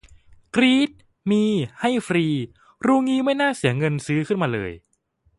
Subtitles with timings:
[0.55, 0.89] กรี๊ด
[1.29, 1.43] มี
[1.79, 2.25] ให้ฟรี
[2.85, 4.71] รู้งี้ไม่น่าเสียเงินซื้อขึ้นมาเลย